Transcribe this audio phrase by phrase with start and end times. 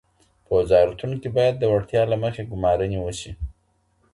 [0.45, 3.31] په وزارتونو کي باید د وړتیا له مخې ګمارنې وشي.